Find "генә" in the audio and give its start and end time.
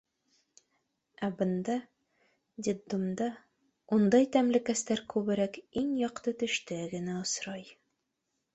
6.97-7.21